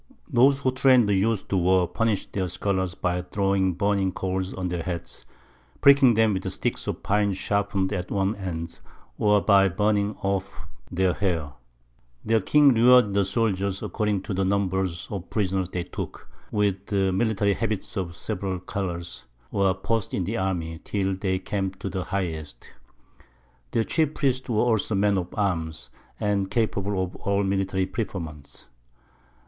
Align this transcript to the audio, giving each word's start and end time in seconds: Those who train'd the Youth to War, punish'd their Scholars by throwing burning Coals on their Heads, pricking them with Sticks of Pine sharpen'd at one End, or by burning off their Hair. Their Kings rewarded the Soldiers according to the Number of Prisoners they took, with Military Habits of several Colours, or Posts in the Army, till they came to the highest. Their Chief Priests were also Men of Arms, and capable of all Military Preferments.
Those 0.31 0.57
who 0.57 0.71
train'd 0.71 1.07
the 1.07 1.13
Youth 1.13 1.47
to 1.49 1.57
War, 1.57 1.87
punish'd 1.87 2.33
their 2.33 2.47
Scholars 2.47 2.95
by 2.95 3.21
throwing 3.21 3.73
burning 3.73 4.11
Coals 4.13 4.51
on 4.51 4.67
their 4.69 4.81
Heads, 4.81 5.27
pricking 5.79 6.15
them 6.15 6.33
with 6.33 6.51
Sticks 6.51 6.87
of 6.87 7.03
Pine 7.03 7.33
sharpen'd 7.33 7.93
at 7.93 8.09
one 8.09 8.35
End, 8.35 8.79
or 9.19 9.41
by 9.41 9.69
burning 9.69 10.15
off 10.23 10.65
their 10.91 11.13
Hair. 11.13 11.51
Their 12.25 12.41
Kings 12.41 12.73
rewarded 12.73 13.13
the 13.13 13.23
Soldiers 13.23 13.83
according 13.83 14.23
to 14.23 14.33
the 14.33 14.43
Number 14.43 14.83
of 15.11 15.29
Prisoners 15.29 15.69
they 15.69 15.83
took, 15.83 16.27
with 16.49 16.91
Military 16.91 17.53
Habits 17.53 17.95
of 17.95 18.15
several 18.15 18.57
Colours, 18.59 19.25
or 19.51 19.71
Posts 19.75 20.15
in 20.15 20.23
the 20.23 20.35
Army, 20.37 20.79
till 20.83 21.15
they 21.15 21.37
came 21.37 21.69
to 21.75 21.91
the 21.91 22.05
highest. 22.05 22.73
Their 23.69 23.83
Chief 23.83 24.15
Priests 24.15 24.49
were 24.49 24.63
also 24.63 24.95
Men 24.95 25.19
of 25.19 25.27
Arms, 25.35 25.91
and 26.19 26.49
capable 26.49 27.03
of 27.03 27.15
all 27.17 27.43
Military 27.43 27.85
Preferments. 27.85 28.67